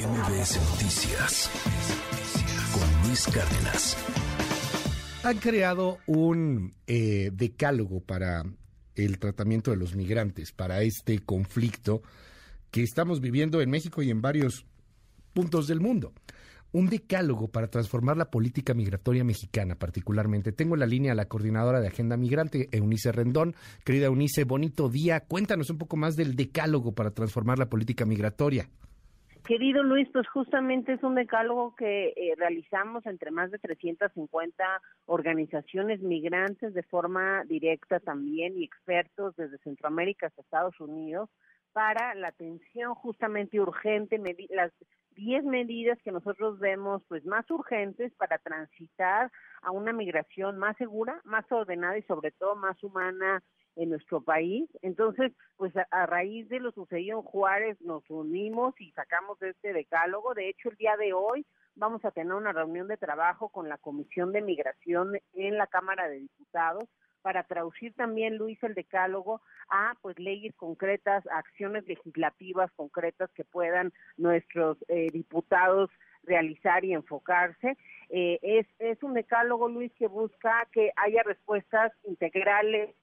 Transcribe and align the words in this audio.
MBS 0.00 0.58
Noticias 0.70 1.50
con 2.72 3.06
Luis 3.06 3.26
Cárdenas. 3.26 3.98
Han 5.24 5.36
creado 5.36 5.98
un 6.06 6.72
eh, 6.86 7.30
decálogo 7.34 8.00
para 8.00 8.44
el 8.94 9.18
tratamiento 9.18 9.72
de 9.72 9.76
los 9.76 9.94
migrantes, 9.94 10.52
para 10.52 10.80
este 10.80 11.18
conflicto 11.18 12.02
que 12.70 12.82
estamos 12.82 13.20
viviendo 13.20 13.60
en 13.60 13.68
México 13.68 14.00
y 14.00 14.10
en 14.10 14.22
varios 14.22 14.64
puntos 15.34 15.66
del 15.66 15.80
mundo. 15.80 16.14
Un 16.72 16.88
decálogo 16.88 17.48
para 17.48 17.68
transformar 17.68 18.16
la 18.16 18.30
política 18.30 18.72
migratoria 18.72 19.22
mexicana, 19.22 19.74
particularmente. 19.74 20.52
Tengo 20.52 20.76
en 20.76 20.80
la 20.80 20.86
línea 20.86 21.12
a 21.12 21.16
la 21.16 21.28
coordinadora 21.28 21.80
de 21.80 21.88
Agenda 21.88 22.16
Migrante, 22.16 22.70
Eunice 22.72 23.12
Rendón. 23.12 23.54
Querida 23.84 24.06
Eunice, 24.06 24.44
bonito 24.44 24.88
día. 24.88 25.20
Cuéntanos 25.20 25.68
un 25.68 25.76
poco 25.76 25.98
más 25.98 26.16
del 26.16 26.36
decálogo 26.36 26.92
para 26.92 27.10
transformar 27.10 27.58
la 27.58 27.68
política 27.68 28.06
migratoria. 28.06 28.70
Querido 29.50 29.82
Luis, 29.82 30.08
pues 30.12 30.28
justamente 30.28 30.92
es 30.92 31.02
un 31.02 31.16
decálogo 31.16 31.74
que 31.74 32.10
eh, 32.10 32.34
realizamos 32.36 33.04
entre 33.04 33.32
más 33.32 33.50
de 33.50 33.58
350 33.58 34.64
organizaciones 35.06 36.00
migrantes 36.02 36.72
de 36.72 36.84
forma 36.84 37.42
directa 37.46 37.98
también 37.98 38.56
y 38.56 38.62
expertos 38.62 39.34
desde 39.34 39.58
Centroamérica 39.58 40.28
hasta 40.28 40.42
Estados 40.42 40.78
Unidos 40.78 41.30
para 41.72 42.14
la 42.14 42.28
atención 42.28 42.94
justamente 42.94 43.58
urgente, 43.58 44.22
las 44.50 44.70
10 45.16 45.42
medidas 45.46 45.98
que 46.04 46.12
nosotros 46.12 46.60
vemos 46.60 47.02
pues 47.08 47.26
más 47.26 47.50
urgentes 47.50 48.12
para 48.14 48.38
transitar 48.38 49.32
a 49.62 49.72
una 49.72 49.92
migración 49.92 50.58
más 50.58 50.76
segura, 50.76 51.20
más 51.24 51.44
ordenada 51.50 51.98
y 51.98 52.02
sobre 52.02 52.30
todo 52.30 52.54
más 52.54 52.80
humana 52.84 53.42
en 53.76 53.90
nuestro 53.90 54.20
país. 54.20 54.68
Entonces, 54.82 55.32
pues 55.56 55.72
a, 55.76 56.06
raíz 56.06 56.48
de 56.48 56.60
lo 56.60 56.72
sucedido 56.72 57.18
en 57.18 57.24
Juárez, 57.24 57.80
nos 57.80 58.08
unimos 58.08 58.78
y 58.80 58.90
sacamos 58.92 59.40
este 59.42 59.72
decálogo. 59.72 60.34
De 60.34 60.48
hecho, 60.48 60.70
el 60.70 60.76
día 60.76 60.96
de 60.96 61.12
hoy 61.12 61.46
vamos 61.74 62.04
a 62.04 62.10
tener 62.10 62.34
una 62.34 62.52
reunión 62.52 62.88
de 62.88 62.96
trabajo 62.96 63.48
con 63.48 63.68
la 63.68 63.78
Comisión 63.78 64.32
de 64.32 64.42
Migración 64.42 65.18
en 65.34 65.56
la 65.56 65.66
Cámara 65.66 66.08
de 66.08 66.20
Diputados 66.20 66.84
para 67.22 67.42
traducir 67.44 67.94
también, 67.94 68.36
Luis, 68.36 68.62
el 68.62 68.74
decálogo 68.74 69.42
a 69.68 69.94
pues 70.00 70.18
leyes 70.18 70.54
concretas, 70.56 71.24
acciones 71.30 71.86
legislativas 71.86 72.70
concretas 72.72 73.30
que 73.32 73.44
puedan 73.44 73.92
nuestros 74.16 74.78
eh, 74.88 75.08
diputados 75.12 75.90
realizar 76.24 76.84
y 76.84 76.92
enfocarse. 76.92 77.76
Eh, 78.08 78.38
es, 78.42 78.66
es 78.78 79.02
un 79.02 79.14
decálogo, 79.14 79.68
Luis, 79.68 79.92
que 79.94 80.06
busca 80.06 80.66
que 80.72 80.92
haya 80.96 81.22
respuestas 81.22 81.92
integrales, 82.04 82.94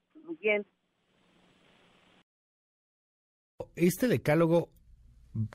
este 3.75 4.07
decálogo 4.07 4.69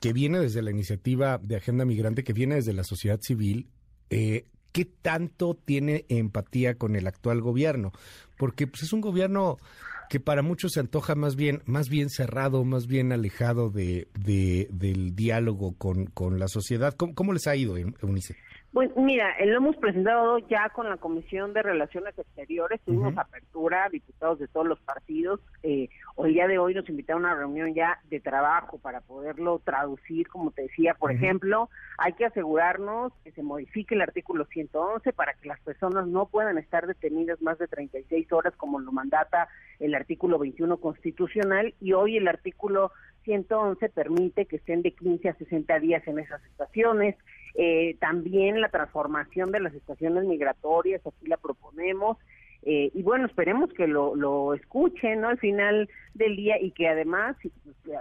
que 0.01 0.13
viene 0.13 0.39
desde 0.39 0.61
la 0.61 0.71
iniciativa 0.71 1.37
de 1.37 1.57
Agenda 1.57 1.85
Migrante, 1.85 2.23
que 2.23 2.33
viene 2.33 2.55
desde 2.55 2.73
la 2.73 2.83
sociedad 2.83 3.19
civil, 3.21 3.67
eh, 4.09 4.45
¿qué 4.71 4.85
tanto 4.85 5.55
tiene 5.55 6.05
empatía 6.09 6.75
con 6.75 6.95
el 6.95 7.07
actual 7.07 7.41
gobierno? 7.41 7.91
Porque 8.37 8.67
pues, 8.67 8.83
es 8.83 8.93
un 8.93 9.01
gobierno 9.01 9.57
que 10.09 10.19
para 10.19 10.41
muchos 10.41 10.73
se 10.73 10.79
antoja 10.79 11.15
más 11.15 11.35
bien, 11.35 11.63
más 11.65 11.89
bien 11.89 12.09
cerrado, 12.09 12.63
más 12.63 12.87
bien 12.87 13.11
alejado 13.11 13.69
de, 13.69 14.07
del 14.13 15.15
diálogo 15.15 15.75
con, 15.77 16.39
la 16.39 16.47
sociedad. 16.47 16.95
¿Cómo, 16.95 17.33
les 17.33 17.47
ha 17.47 17.55
ido, 17.55 17.77
Eunice? 17.77 18.35
Pues 18.73 18.89
mira, 18.95 19.35
lo 19.45 19.57
hemos 19.57 19.77
presentado 19.77 20.39
ya 20.39 20.67
con 20.69 20.89
la 20.89 20.97
Comisión 20.97 21.53
de 21.53 21.61
Relaciones 21.61 22.17
Exteriores, 22.17 22.81
tuvimos 22.81 23.15
apertura, 23.15 23.87
diputados 23.91 24.39
de 24.39 24.47
todos 24.47 24.65
los 24.65 24.79
partidos, 24.79 25.39
eh, 25.61 25.89
el 26.17 26.33
día 26.33 26.47
de 26.47 26.57
hoy 26.57 26.73
nos 26.73 26.89
invitaron 26.89 27.23
a 27.23 27.33
una 27.33 27.35
reunión 27.35 27.75
ya 27.75 27.99
de 28.09 28.19
trabajo 28.19 28.79
para 28.79 29.01
poderlo 29.01 29.59
traducir, 29.63 30.27
como 30.27 30.49
te 30.49 30.63
decía, 30.63 30.95
por 30.95 31.11
ejemplo, 31.11 31.69
hay 31.99 32.13
que 32.13 32.25
asegurarnos 32.25 33.13
que 33.23 33.31
se 33.33 33.43
modifique 33.43 33.93
el 33.93 34.01
artículo 34.01 34.45
111 34.45 35.13
para 35.13 35.35
que 35.35 35.49
las 35.49 35.59
personas 35.59 36.07
no 36.07 36.25
puedan 36.25 36.57
estar 36.57 36.87
detenidas 36.87 37.39
más 37.43 37.59
de 37.59 37.67
36 37.67 38.31
horas 38.33 38.55
como 38.57 38.79
lo 38.79 38.91
mandata 38.91 39.49
el 39.79 39.93
artículo 39.93 40.39
21 40.39 40.77
constitucional 40.77 41.75
y 41.79 41.93
hoy 41.93 42.17
el 42.17 42.27
artículo 42.27 42.91
111 43.25 43.89
permite 43.89 44.47
que 44.47 44.55
estén 44.55 44.81
de 44.81 44.93
15 44.93 45.29
a 45.29 45.35
60 45.35 45.79
días 45.79 46.07
en 46.07 46.17
esas 46.17 46.43
estaciones, 46.45 47.15
eh, 47.55 47.95
también 47.99 48.61
la 48.61 48.69
transformación 48.69 49.51
de 49.51 49.59
las 49.59 49.73
estaciones 49.73 50.25
migratorias, 50.25 51.05
aquí 51.05 51.27
la 51.27 51.37
proponemos. 51.37 52.17
Eh, 52.65 52.91
y 52.93 53.03
bueno, 53.03 53.25
esperemos 53.25 53.73
que 53.73 53.87
lo, 53.87 54.15
lo 54.15 54.53
escuchen 54.53 55.21
¿no? 55.21 55.27
al 55.27 55.37
final 55.37 55.89
del 56.13 56.37
día 56.37 56.61
y 56.61 56.71
que 56.71 56.87
además 56.87 57.35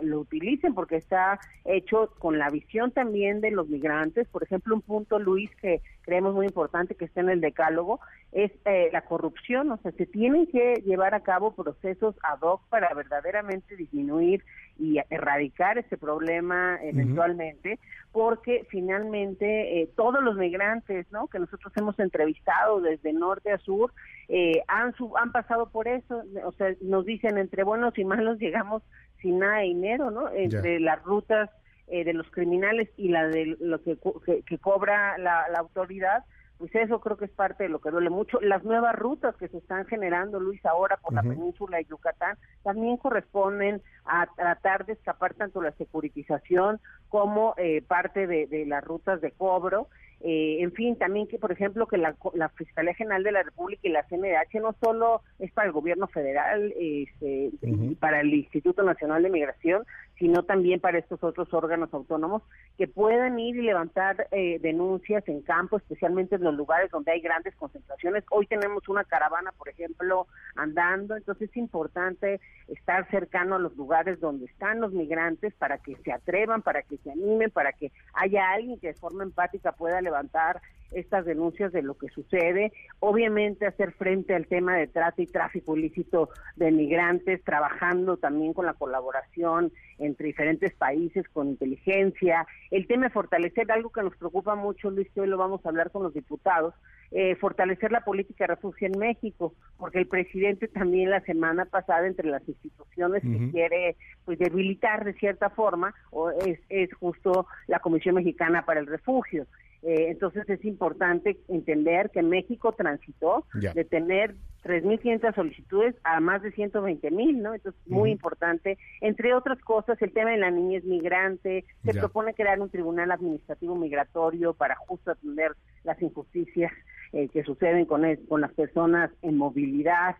lo 0.02 0.20
utilicen 0.20 0.72
porque 0.72 0.96
está 0.96 1.40
hecho 1.64 2.14
con 2.18 2.38
la 2.38 2.48
visión 2.48 2.92
también 2.92 3.40
de 3.40 3.50
los 3.50 3.68
migrantes. 3.68 4.28
Por 4.28 4.44
ejemplo, 4.44 4.76
un 4.76 4.82
punto, 4.82 5.18
Luis, 5.18 5.50
que 5.56 5.80
creemos 6.02 6.34
muy 6.34 6.46
importante 6.46 6.94
que 6.94 7.06
esté 7.06 7.20
en 7.20 7.30
el 7.30 7.40
decálogo 7.40 7.98
es 8.30 8.52
eh, 8.64 8.88
la 8.92 9.02
corrupción. 9.02 9.70
O 9.72 9.78
sea, 9.78 9.90
se 9.92 10.06
tienen 10.06 10.46
que 10.46 10.82
llevar 10.84 11.14
a 11.14 11.24
cabo 11.24 11.54
procesos 11.54 12.14
ad 12.22 12.40
hoc 12.42 12.62
para 12.68 12.92
verdaderamente 12.94 13.76
disminuir 13.76 14.44
y 14.78 14.98
erradicar 15.10 15.78
ese 15.78 15.96
problema 15.96 16.78
eventualmente, 16.82 17.78
porque 18.10 18.66
finalmente 18.68 19.80
eh, 19.80 19.90
todos 19.96 20.22
los 20.22 20.36
migrantes, 20.36 21.06
¿no? 21.10 21.28
Que 21.28 21.38
nosotros 21.38 21.72
hemos 21.76 21.98
entrevistado 21.98 22.80
desde 22.80 23.12
norte 23.12 23.52
a 23.52 23.58
sur, 23.58 23.92
eh, 24.28 24.62
han 24.68 24.94
han 25.16 25.32
pasado 25.32 25.70
por 25.70 25.88
eso, 25.88 26.22
o 26.44 26.52
sea, 26.52 26.74
nos 26.80 27.04
dicen 27.04 27.38
entre 27.38 27.64
buenos 27.64 27.96
y 27.98 28.04
malos 28.04 28.38
llegamos 28.38 28.82
sin 29.20 29.38
nada 29.38 29.58
de 29.58 29.64
dinero, 29.64 30.10
¿no? 30.10 30.30
Entre 30.30 30.80
las 30.80 31.02
rutas 31.02 31.50
eh, 31.88 32.04
de 32.04 32.12
los 32.12 32.30
criminales 32.30 32.88
y 32.96 33.08
la 33.08 33.28
de 33.28 33.56
lo 33.60 33.82
que, 33.82 33.98
que, 34.46 34.58
cobra 34.58 35.18
la, 35.18 35.48
la 35.48 35.58
autoridad, 35.58 36.24
pues 36.62 36.76
eso 36.76 37.00
creo 37.00 37.16
que 37.16 37.24
es 37.24 37.30
parte 37.32 37.64
de 37.64 37.68
lo 37.68 37.80
que 37.80 37.90
duele 37.90 38.08
mucho. 38.08 38.40
Las 38.40 38.62
nuevas 38.62 38.94
rutas 38.94 39.34
que 39.34 39.48
se 39.48 39.58
están 39.58 39.84
generando, 39.86 40.38
Luis, 40.38 40.64
ahora 40.64 40.96
por 40.96 41.12
la 41.12 41.24
península 41.24 41.78
de 41.78 41.86
Yucatán, 41.86 42.38
también 42.62 42.98
corresponden 42.98 43.82
a 44.04 44.28
tratar 44.36 44.86
de 44.86 44.92
escapar 44.92 45.34
tanto 45.34 45.60
la 45.60 45.72
securitización 45.72 46.78
como 47.08 47.54
eh, 47.56 47.82
parte 47.82 48.28
de, 48.28 48.46
de, 48.46 48.64
las 48.64 48.84
rutas 48.84 49.20
de 49.20 49.32
cobro. 49.32 49.88
Eh, 50.20 50.58
en 50.60 50.70
fin, 50.72 50.94
también 50.94 51.26
que, 51.26 51.36
por 51.36 51.50
ejemplo, 51.50 51.88
que 51.88 51.98
la, 51.98 52.14
la, 52.34 52.48
Fiscalía 52.50 52.94
General 52.94 53.24
de 53.24 53.32
la 53.32 53.42
República 53.42 53.80
y 53.82 53.90
la 53.90 54.04
CNDH 54.04 54.60
no 54.60 54.76
solo 54.80 55.22
es 55.40 55.50
para 55.50 55.66
el 55.66 55.72
gobierno 55.72 56.06
federal 56.06 56.72
este, 56.78 57.50
y 57.60 57.94
para 57.96 58.20
el 58.20 58.32
Instituto 58.32 58.84
Nacional 58.84 59.24
de 59.24 59.30
Migración, 59.30 59.84
sino 60.22 60.44
también 60.44 60.78
para 60.78 60.98
estos 60.98 61.20
otros 61.24 61.52
órganos 61.52 61.92
autónomos 61.92 62.42
que 62.78 62.86
puedan 62.86 63.40
ir 63.40 63.56
y 63.56 63.62
levantar 63.62 64.28
eh, 64.30 64.60
denuncias 64.60 65.26
en 65.26 65.42
campo, 65.42 65.78
especialmente 65.78 66.36
en 66.36 66.44
los 66.44 66.54
lugares 66.54 66.92
donde 66.92 67.10
hay 67.10 67.20
grandes 67.20 67.56
concentraciones. 67.56 68.22
Hoy 68.30 68.46
tenemos 68.46 68.88
una 68.88 69.02
caravana, 69.02 69.50
por 69.50 69.68
ejemplo, 69.68 70.28
andando, 70.54 71.16
entonces 71.16 71.50
es 71.50 71.56
importante 71.56 72.40
estar 72.68 73.10
cercano 73.10 73.56
a 73.56 73.58
los 73.58 73.76
lugares 73.76 74.20
donde 74.20 74.44
están 74.44 74.80
los 74.80 74.92
migrantes 74.92 75.54
para 75.54 75.78
que 75.78 75.96
se 75.96 76.12
atrevan, 76.12 76.62
para 76.62 76.82
que 76.82 76.98
se 76.98 77.10
animen, 77.10 77.50
para 77.50 77.72
que 77.72 77.90
haya 78.14 78.52
alguien 78.52 78.78
que 78.78 78.92
de 78.92 78.94
forma 78.94 79.24
empática 79.24 79.72
pueda 79.72 80.00
levantar 80.00 80.62
estas 80.94 81.24
denuncias 81.24 81.72
de 81.72 81.82
lo 81.82 81.94
que 81.94 82.08
sucede, 82.08 82.72
obviamente 83.00 83.66
hacer 83.66 83.92
frente 83.92 84.34
al 84.34 84.46
tema 84.46 84.76
de 84.76 84.86
trata 84.86 85.22
y 85.22 85.26
tráfico 85.26 85.76
ilícito 85.76 86.30
de 86.56 86.70
migrantes, 86.70 87.42
trabajando 87.44 88.16
también 88.16 88.52
con 88.52 88.66
la 88.66 88.74
colaboración 88.74 89.72
entre 89.98 90.26
diferentes 90.26 90.74
países 90.74 91.28
con 91.32 91.48
inteligencia, 91.48 92.46
el 92.70 92.86
tema 92.86 93.04
de 93.04 93.10
fortalecer 93.10 93.70
algo 93.70 93.90
que 93.90 94.02
nos 94.02 94.16
preocupa 94.16 94.54
mucho, 94.54 94.90
Luis, 94.90 95.08
que 95.14 95.20
hoy 95.20 95.28
lo 95.28 95.38
vamos 95.38 95.64
a 95.64 95.68
hablar 95.68 95.90
con 95.90 96.02
los 96.02 96.14
diputados, 96.14 96.74
eh, 97.10 97.36
fortalecer 97.36 97.92
la 97.92 98.00
política 98.00 98.44
de 98.44 98.54
refugio 98.54 98.88
en 98.88 98.98
México, 98.98 99.54
porque 99.76 99.98
el 99.98 100.06
presidente 100.06 100.66
también 100.68 101.10
la 101.10 101.20
semana 101.20 101.66
pasada 101.66 102.06
entre 102.06 102.28
las 102.28 102.46
instituciones 102.48 103.22
que 103.22 103.50
quiere 103.50 103.96
pues 104.24 104.38
debilitar 104.38 105.04
de 105.04 105.12
cierta 105.14 105.50
forma 105.50 105.94
o 106.10 106.30
es, 106.30 106.58
es 106.68 106.92
justo 106.94 107.46
la 107.66 107.80
Comisión 107.80 108.14
Mexicana 108.14 108.64
para 108.64 108.80
el 108.80 108.86
Refugio. 108.86 109.46
Eh, 109.82 110.10
entonces 110.10 110.48
es 110.48 110.64
importante 110.64 111.40
entender 111.48 112.10
que 112.10 112.22
México 112.22 112.72
transitó 112.72 113.44
de 113.52 113.84
tener 113.84 114.36
3.500 114.62 115.34
solicitudes 115.34 115.96
a 116.04 116.20
más 116.20 116.40
de 116.42 116.52
120.000, 116.52 117.36
¿no? 117.38 117.54
Entonces 117.54 117.80
es 117.84 117.90
muy 117.90 118.12
importante. 118.12 118.78
Entre 119.00 119.34
otras 119.34 119.58
cosas, 119.60 120.00
el 120.00 120.12
tema 120.12 120.30
de 120.30 120.36
la 120.36 120.52
niñez 120.52 120.84
migrante, 120.84 121.64
se 121.84 121.94
propone 121.94 122.34
crear 122.34 122.60
un 122.60 122.70
tribunal 122.70 123.10
administrativo 123.10 123.74
migratorio 123.74 124.54
para 124.54 124.76
justo 124.76 125.10
atender 125.10 125.56
las 125.82 126.00
injusticias 126.00 126.72
eh, 127.12 127.28
que 127.28 127.42
suceden 127.42 127.84
con, 127.84 128.02
con 128.28 128.40
las 128.40 128.52
personas 128.52 129.10
en 129.22 129.36
movilidad. 129.36 130.14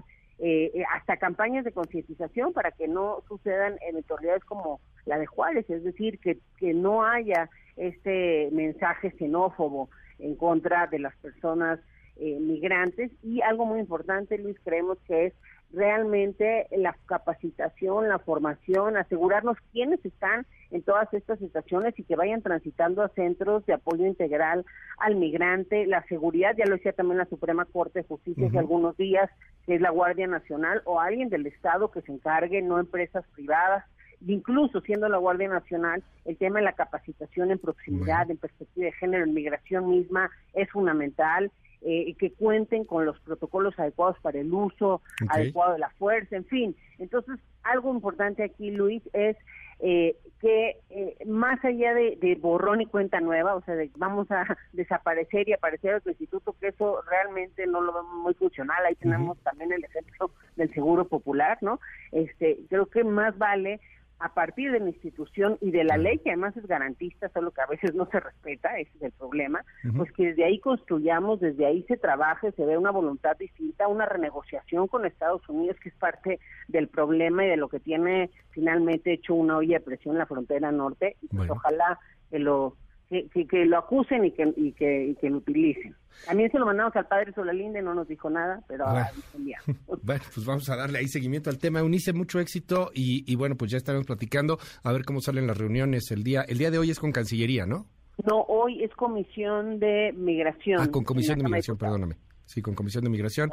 Eh, 0.45 0.83
hasta 0.93 1.19
campañas 1.19 1.65
de 1.65 1.71
concientización 1.71 2.53
para 2.53 2.73
que 2.73 2.89
no 2.89 3.23
sucedan 3.29 3.79
eventualidades 3.89 4.45
como 4.45 4.81
la 5.05 5.17
de 5.17 5.27
Juárez, 5.27 5.71
es 5.71 5.85
decir, 5.85 6.19
que, 6.19 6.39
que 6.59 6.75
no 6.75 7.05
haya 7.05 7.49
este 7.77 8.49
mensaje 8.51 9.13
xenófobo 9.13 9.89
en 10.19 10.35
contra 10.35 10.89
de 10.89 10.99
las 10.99 11.15
personas 11.19 11.79
eh, 12.17 12.39
migrantes. 12.41 13.11
Y 13.23 13.41
algo 13.43 13.65
muy 13.65 13.81
importante, 13.81 14.39
Luis, 14.39 14.57
creemos 14.65 14.99
que 15.07 15.27
es 15.27 15.35
realmente 15.73 16.67
la 16.71 16.97
capacitación, 17.07 18.09
la 18.09 18.19
formación, 18.19 18.97
asegurarnos 18.97 19.57
quiénes 19.73 20.05
están 20.05 20.47
en 20.71 20.83
todas 20.83 21.13
estas 21.15 21.41
estaciones 21.41 21.99
y 21.99 22.05
que 22.05 22.17
vayan 22.17 22.43
transitando 22.43 23.03
a 23.03 23.09
centros 23.11 23.65
de 23.67 23.75
apoyo 23.75 24.07
integral 24.07 24.65
al 24.99 25.17
migrante, 25.17 25.87
la 25.87 26.03
seguridad, 26.05 26.55
ya 26.57 26.67
lo 26.67 26.77
decía 26.77 26.93
también 26.93 27.19
la 27.19 27.27
Suprema 27.27 27.65
Corte 27.65 28.01
de 28.01 28.09
Justicia 28.09 28.49
hace 28.49 28.59
algunos 28.59 28.97
días, 28.97 29.31
que 29.67 29.75
es 29.75 29.81
la 29.81 29.91
Guardia 29.91 30.27
Nacional 30.27 30.83
o 30.85 31.01
alguien 31.01 31.29
del 31.29 31.47
Estado 31.47 31.91
que 31.91 32.03
se 32.03 32.13
encargue, 32.13 32.63
no 32.63 32.79
empresas 32.79 33.25
privadas, 33.35 33.85
incluso 34.27 34.81
siendo 34.81 35.09
la 35.09 35.19
Guardia 35.19 35.49
Nacional, 35.49 36.03
el 36.25 36.37
tema 36.37 36.59
de 36.59 36.65
la 36.65 36.73
capacitación 36.73 37.51
en 37.51 37.59
proximidad, 37.59 38.31
en 38.31 38.37
perspectiva 38.37 38.87
de 38.87 38.93
género, 38.93 39.25
en 39.25 39.35
migración 39.35 39.89
misma, 39.89 40.31
es 40.55 40.71
fundamental. 40.71 41.51
Eh, 41.85 42.15
que 42.15 42.31
cuenten 42.31 42.85
con 42.85 43.05
los 43.05 43.19
protocolos 43.23 43.77
adecuados 43.77 44.17
para 44.23 44.39
el 44.39 44.55
uso 44.55 45.03
adecuado 45.29 45.73
de 45.73 45.81
la 45.81 45.91
fuerza, 45.91 46.37
en 46.37 46.45
fin. 46.45 46.77
Entonces, 47.01 47.41
algo 47.65 47.93
importante 47.93 48.45
aquí, 48.45 48.71
Luis, 48.71 49.03
es 49.13 49.37
eh, 49.81 50.17
que 50.41 50.77
eh, 50.91 51.17
más 51.27 51.65
allá 51.65 51.93
de, 51.93 52.39
borrón 52.41 52.83
y 52.83 52.87
cuenta 52.87 53.21
nueva, 53.21 53.57
o 53.57 53.63
sea, 53.63 53.75
de 53.75 53.91
vamos 53.97 54.31
a 54.31 54.57
desaparecer 54.73 55.49
y 55.49 55.55
aparecer 55.55 55.95
otro 55.95 56.13
instituto, 56.13 56.55
que 56.61 56.69
eso 56.69 57.03
realmente 57.11 57.67
no 57.67 57.81
lo 57.81 57.93
vemos 57.93 58.15
muy 58.15 58.35
funcional. 58.35 58.87
Ahí 58.87 58.95
tenemos 58.95 59.37
también 59.39 59.73
el 59.73 59.83
ejemplo 59.83 60.31
del 60.55 60.73
Seguro 60.75 61.09
Popular, 61.09 61.59
¿no? 61.63 61.81
Este, 62.13 62.61
creo 62.69 62.87
que 62.87 63.03
más 63.03 63.37
vale 63.39 63.81
a 64.23 64.33
partir 64.35 64.71
de 64.71 64.79
la 64.79 64.89
institución 64.89 65.59
y 65.61 65.73
de 65.73 65.83
la 65.83 65.97
ley, 65.97 66.19
que 66.19 66.31
además 66.31 66.57
es 66.57 66.65
garantista, 66.67 67.29
solo 67.31 67.51
que 67.51 67.61
a 67.61 67.67
veces 67.67 67.93
no 67.93 68.07
se 68.07 68.21
respeta, 68.21 68.79
ese 68.79 68.93
es 68.97 69.03
el 69.03 69.11
problema, 69.11 69.65
pues 69.97 70.13
que 70.13 70.27
desde 70.27 70.45
ahí 70.45 70.61
construyamos, 70.61 71.41
desde 71.41 71.67
ahí 71.67 71.83
se 71.89 71.97
trabaje, 71.97 72.53
se 72.53 72.65
ve 72.65 72.79
una 72.79 72.93
voluntad 72.93 73.37
distinta, 73.37 73.89
una 73.89 74.07
renegociación 74.07 74.87
con 74.87 75.07
Estados 75.07 75.47
Unidos, 75.49 75.77
que 75.83 75.89
es 75.89 75.95
parte 75.97 76.39
del 76.69 76.87
problema 76.87 77.45
y 77.45 77.49
de 77.49 77.57
lo 77.57 77.69
que 77.69 77.81
tiene 77.81 78.31
finalmente 78.51 79.13
hecho 79.13 79.35
una 79.35 79.57
olla 79.57 79.79
de 79.79 79.85
presión 79.85 80.15
en 80.15 80.21
la 80.21 80.27
frontera 80.27 80.71
norte, 80.71 81.17
y 81.21 81.27
pues 81.27 81.51
ojalá 81.51 81.99
que 82.31 82.39
lo 82.39 82.77
que, 83.49 83.65
lo 83.67 83.79
acusen 83.79 84.25
y 84.25 84.33
que, 84.33 84.53
y 84.57 84.73
que, 84.73 85.31
lo 85.31 85.39
utilicen. 85.39 85.95
También 86.27 86.51
se 86.51 86.59
lo 86.59 86.67
mandamos 86.67 86.95
al 86.97 87.07
padre 87.07 87.33
Solalinde, 87.33 87.83
no 87.83 87.95
nos 87.95 88.09
dijo 88.09 88.31
nada, 88.31 88.63
pero 88.69 88.85
bueno. 88.87 89.07
bueno, 90.03 90.23
pues 90.35 90.47
vamos 90.47 90.69
a 90.69 90.77
darle 90.77 90.99
ahí 90.99 91.09
seguimiento 91.09 91.51
al 91.51 91.59
tema. 91.59 91.83
Unice 91.83 92.13
mucho 92.13 92.41
éxito 92.41 92.91
y, 92.95 93.31
y, 93.31 93.37
bueno, 93.37 93.57
pues 93.57 93.71
ya 93.71 93.79
estaremos 93.79 94.07
platicando 94.07 94.59
a 94.83 94.93
ver 94.93 95.05
cómo 95.05 95.21
salen 95.21 95.47
las 95.47 95.59
reuniones 95.59 96.11
el 96.11 96.23
día. 96.23 96.43
El 96.43 96.59
día 96.59 96.71
de 96.71 96.79
hoy 96.79 96.91
es 96.91 96.99
con 96.99 97.13
Cancillería, 97.13 97.67
¿no? 97.67 97.87
No, 98.29 98.43
hoy 98.43 98.83
es 98.85 98.93
Comisión 98.95 99.79
de 99.81 100.13
Migración. 100.13 100.81
Ah, 100.81 100.89
con 100.91 101.03
Comisión 101.03 101.39
de 101.39 101.45
Migración, 101.45 101.77
perdóname. 101.77 102.17
Sí, 102.47 102.63
con 102.63 102.75
Comisión 102.75 103.05
de 103.05 103.11
Migración. 103.11 103.51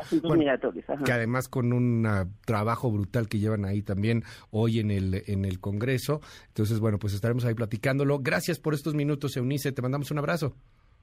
que 1.06 1.12
además 1.12 1.47
con 1.47 1.74
un 1.74 2.06
ah, 2.06 2.27
trabajo 2.45 2.91
brutal 2.91 3.27
que 3.27 3.39
llevan 3.39 3.65
ahí 3.65 3.81
también 3.81 4.24
hoy 4.51 4.80
en 4.80 4.91
el, 4.91 5.24
en 5.27 5.45
el 5.45 5.59
Congreso. 5.59 6.21
Entonces, 6.47 6.80
bueno, 6.80 7.00
pues 7.00 7.13
estaremos 7.13 7.45
ahí 7.45 7.53
platicándolo. 7.53 8.19
Gracias 8.19 8.59
por 8.59 8.74
estos 8.74 8.95
minutos, 8.95 9.38
Eunice. 9.38 9.71
Te 9.71 9.81
mandamos 9.81 10.12
un 10.12 10.19
abrazo. 10.19 10.56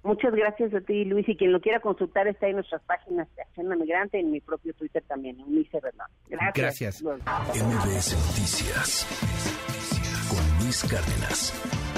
Muchas 0.06 0.32
gracias 0.34 0.72
a 0.72 0.80
ti, 0.80 1.04
Luis. 1.04 1.28
Y 1.28 1.36
quien 1.36 1.52
lo 1.52 1.60
quiera 1.60 1.80
consultar 1.80 2.28
está 2.28 2.46
en 2.46 2.54
nuestras 2.56 2.80
páginas 2.82 3.26
de 3.34 3.42
Acción 3.42 3.68
Migrante, 3.76 4.20
en 4.20 4.30
mi 4.30 4.40
propio 4.40 4.72
Twitter 4.74 5.02
también, 5.08 5.40
Eunice 5.40 5.80
Bernal. 5.80 6.06
Gracias. 6.28 7.02
Gracias. 7.02 7.02
MBS 7.02 8.14
Noticias 8.28 9.06
con 10.30 10.64
Luis 10.64 10.84
Cárdenas. 10.84 11.95